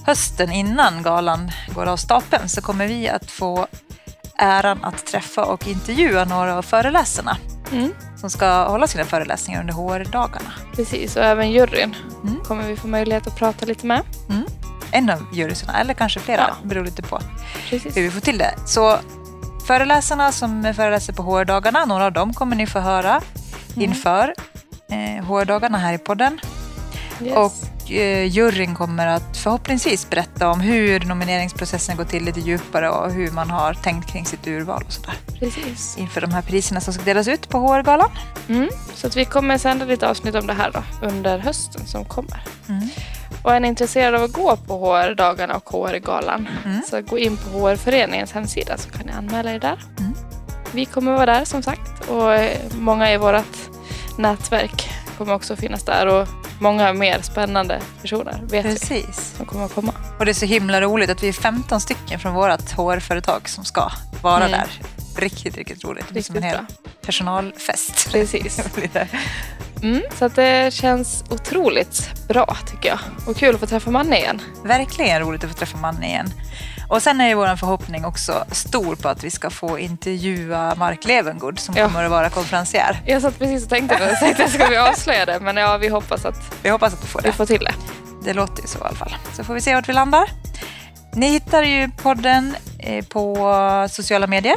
hösten 0.05 0.51
innan 0.51 1.03
galan 1.03 1.51
går 1.75 1.85
av 1.85 1.97
stapeln 1.97 2.49
så 2.49 2.61
kommer 2.61 2.87
vi 2.87 3.09
att 3.09 3.31
få 3.31 3.67
äran 4.39 4.83
att 4.83 5.05
träffa 5.05 5.45
och 5.45 5.67
intervjua 5.67 6.25
några 6.25 6.57
av 6.57 6.61
föreläsarna 6.61 7.37
mm. 7.71 7.93
som 8.17 8.29
ska 8.29 8.63
hålla 8.63 8.87
sina 8.87 9.05
föreläsningar 9.05 9.59
under 9.61 9.73
HR-dagarna. 9.73 10.51
Precis, 10.75 11.15
och 11.15 11.23
även 11.23 11.51
juryn 11.51 11.95
mm. 12.23 12.43
kommer 12.43 12.63
vi 12.63 12.75
få 12.75 12.87
möjlighet 12.87 13.27
att 13.27 13.35
prata 13.35 13.65
lite 13.65 13.85
med. 13.85 14.01
Mm. 14.29 14.43
En 14.91 15.09
av 15.09 15.25
jurysarna, 15.33 15.79
eller 15.79 15.93
kanske 15.93 16.19
flera, 16.19 16.41
ja. 16.47 16.67
beror 16.67 16.85
lite 16.85 17.01
på 17.01 17.19
Precis. 17.69 17.97
hur 17.97 18.01
vi 18.01 18.11
får 18.11 18.21
till 18.21 18.37
det. 18.37 18.53
Så 18.65 18.99
föreläsarna 19.67 20.31
som 20.31 20.73
föreläser 20.75 21.13
på 21.13 21.23
HR-dagarna, 21.23 21.85
några 21.85 22.05
av 22.05 22.11
dem 22.11 22.33
kommer 22.33 22.55
ni 22.55 22.67
få 22.67 22.79
höra 22.79 23.21
mm. 23.75 23.89
inför 23.89 24.33
eh, 24.91 25.25
HR-dagarna 25.25 25.77
här 25.77 25.93
i 25.93 25.97
podden. 25.97 26.39
Yes. 27.21 27.37
Och 27.37 27.68
eh, 27.91 28.23
juryn 28.25 28.75
kommer 28.75 29.07
att 29.07 29.37
förhoppningsvis 29.37 30.09
berätta 30.09 30.47
om 30.49 30.59
hur 30.59 30.99
nomineringsprocessen 30.99 31.97
går 31.97 32.03
till 32.05 32.23
lite 32.25 32.39
djupare 32.39 32.89
och 32.89 33.11
hur 33.11 33.31
man 33.31 33.49
har 33.49 33.73
tänkt 33.73 34.11
kring 34.11 34.25
sitt 34.25 34.47
urval 34.47 34.83
och 34.87 34.93
sådär. 34.93 35.13
Precis. 35.39 35.97
Inför 35.97 36.21
de 36.21 36.31
här 36.31 36.41
priserna 36.41 36.81
som 36.81 36.93
ska 36.93 37.03
delas 37.03 37.27
ut 37.27 37.49
på 37.49 37.57
HR-galan. 37.57 38.09
Mm. 38.49 38.69
Så 38.93 39.07
att 39.07 39.15
vi 39.15 39.25
kommer 39.25 39.57
sända 39.57 39.85
lite 39.85 40.09
avsnitt 40.09 40.35
om 40.35 40.47
det 40.47 40.53
här 40.53 40.71
då, 40.73 41.07
under 41.07 41.37
hösten 41.39 41.85
som 41.87 42.05
kommer. 42.05 42.41
Mm. 42.69 42.89
Och 43.43 43.53
är 43.53 43.59
ni 43.59 43.67
intresserade 43.67 44.17
av 44.17 44.23
att 44.23 44.33
gå 44.33 44.57
på 44.57 44.73
HR-dagarna 44.73 45.55
och 45.55 45.69
HR-galan 45.69 46.47
Mm. 46.65 46.81
så 46.89 47.01
gå 47.01 47.17
in 47.17 47.37
på 47.37 47.49
HR-föreningens 47.69 48.31
hemsida 48.31 48.77
så 48.77 48.89
kan 48.89 49.05
ni 49.05 49.11
anmäla 49.11 49.53
er 49.53 49.59
där. 49.59 49.79
Mm. 49.99 50.13
Vi 50.71 50.85
kommer 50.85 51.11
vara 51.11 51.25
där 51.25 51.45
som 51.45 51.63
sagt 51.63 52.09
och 52.09 52.33
eh, 52.33 52.57
många 52.79 53.13
i 53.13 53.17
vårt 53.17 53.45
nätverk 54.17 54.89
kommer 55.17 55.33
också 55.33 55.55
finnas 55.55 55.83
där 55.83 56.07
och 56.07 56.27
många 56.59 56.93
mer 56.93 57.21
spännande 57.21 57.81
personer 58.01 58.39
vet 58.43 58.65
vi 58.65 58.69
Precis. 58.71 59.33
som 59.37 59.45
kommer 59.45 59.65
att 59.65 59.73
komma. 59.75 59.93
Och 60.19 60.25
det 60.25 60.31
är 60.31 60.33
så 60.33 60.45
himla 60.45 60.81
roligt 60.81 61.09
att 61.09 61.23
vi 61.23 61.27
är 61.27 61.33
15 61.33 61.81
stycken 61.81 62.19
från 62.19 62.33
vårt 62.33 62.71
HR-företag 62.71 63.49
som 63.49 63.65
ska 63.65 63.91
vara 64.21 64.45
Mm. 64.45 64.51
där. 64.51 64.67
Riktigt, 65.21 65.55
riktigt 65.57 65.83
roligt. 65.83 66.05
Det 66.09 66.19
är 66.19 66.23
som 66.23 66.35
en 66.35 66.43
hel 66.43 66.57
bra. 66.57 66.65
personalfest. 67.01 68.09
Precis. 68.11 68.59
Mm, 69.83 70.01
så 70.19 70.25
att 70.25 70.35
det 70.35 70.73
känns 70.73 71.23
otroligt 71.29 72.09
bra 72.27 72.57
tycker 72.71 72.89
jag. 72.89 72.99
Och 73.27 73.37
kul 73.37 73.53
att 73.55 73.59
få 73.59 73.67
träffa 73.67 73.91
Manne 73.91 74.17
igen. 74.17 74.41
Verkligen 74.63 75.19
roligt 75.21 75.43
att 75.43 75.49
få 75.51 75.57
träffa 75.57 75.77
Manne 75.77 76.07
igen. 76.07 76.33
Och 76.89 77.03
sen 77.03 77.21
är 77.21 77.27
ju 77.27 77.33
vår 77.33 77.55
förhoppning 77.55 78.05
också 78.05 78.45
stor 78.51 78.95
på 78.95 79.09
att 79.09 79.23
vi 79.23 79.31
ska 79.31 79.49
få 79.49 79.79
intervjua 79.79 80.75
Mark 80.75 81.05
Levengood 81.05 81.59
som 81.59 81.75
Ja. 81.77 81.85
kommer 81.87 82.03
att 82.03 82.11
vara 82.11 82.29
konferencier. 82.29 83.01
Jag 83.05 83.21
satt 83.21 83.39
precis 83.39 83.63
och 83.63 83.69
tänkte 83.69 83.99
när 83.99 84.07
jag 84.07 84.19
tänkte 84.19 84.47
ska 84.49 84.65
vi 84.67 84.77
avslöja 84.77 85.25
det 85.25 85.39
men 85.39 85.57
ja 85.57 85.77
vi 85.77 85.87
hoppas 85.87 86.25
att 86.25 86.35
Vi 86.61 86.69
hoppas 86.69 86.93
att 86.93 87.03
vi 87.03 87.07
får 87.07 87.21
vi 87.21 87.27
det. 87.29 87.33
får 87.35 87.45
till 87.45 87.59
det. 87.63 87.73
Det 88.23 88.33
låter 88.33 88.61
ju 88.61 88.67
så 88.67 88.77
i 88.79 88.81
alla 88.81 88.95
fall. 88.95 89.15
Så 89.35 89.43
får 89.43 89.53
vi 89.53 89.61
se 89.61 89.75
vart 89.75 89.89
vi 89.89 89.93
landar. 89.93 90.29
Ni 91.13 91.27
hittar 91.29 91.63
ju 91.63 91.89
podden 91.89 92.55
eh, 92.79 93.05
på 93.05 93.87
sociala 93.91 94.27
medier. 94.27 94.55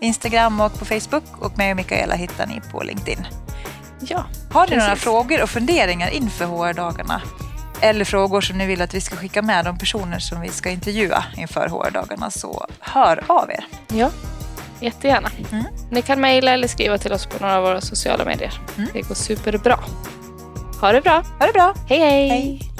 Instagram 0.00 0.60
och 0.60 0.78
på 0.78 0.84
Facebook. 0.84 1.24
Och 1.38 1.58
mig 1.58 1.70
och 1.70 1.76
Mikaela 1.76 2.14
hittar 2.14 2.46
ni 2.46 2.60
på 2.72 2.82
LinkedIn. 2.82 3.26
Ja, 4.00 4.24
Har 4.52 4.66
ni 4.66 4.76
några 4.76 4.96
frågor 4.96 5.42
och 5.42 5.50
funderingar 5.50 6.10
inför 6.10 6.44
HR-dagarna? 6.44 7.22
Eller 7.84 8.04
frågor 8.04 8.40
som 8.40 8.58
ni 8.58 8.66
vill 8.66 8.82
att 8.82 8.94
vi 8.94 9.00
ska 9.00 9.16
skicka 9.16 9.42
med 9.42 9.64
de 9.64 9.78
personer 9.78 10.18
som 10.18 10.40
vi 10.40 10.48
ska 10.48 10.70
intervjua 10.70 11.24
inför 11.36 11.68
HR-dagarna 11.68 12.30
så 12.30 12.66
hör 12.80 13.24
av 13.26 13.50
er. 13.50 13.66
ja. 13.88 14.10
jättegärna. 14.80 15.30
Mm. 15.52 15.64
Ni 15.90 16.02
kan 16.02 16.20
mejla 16.20 16.50
eller 16.50 16.68
skriva 16.68 16.98
till 16.98 17.12
oss 17.12 17.26
på 17.26 17.42
några 17.42 17.56
av 17.56 17.62
våra 17.62 17.80
sociala 17.80 18.24
medier. 18.24 18.60
Mm. 18.76 18.88
Det 18.92 19.02
går 19.02 19.14
superbra. 19.14 19.78
Ha 20.80 20.92
det 20.92 21.00
bra. 21.00 21.24
Ha 21.38 21.46
det 21.46 21.52
bra! 21.52 21.74
hej! 21.88 21.98
hej. 21.98 22.28
Hej. 22.28 22.73